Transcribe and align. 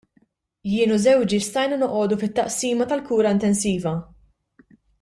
Jien 0.69 0.93
u 0.95 0.97
żewġi 1.03 1.39
stajna 1.49 1.77
noqogħdu 1.83 2.19
fit-Taqsima 2.23 2.89
tal-Kura 2.93 3.35
Intensiva. 3.39 3.95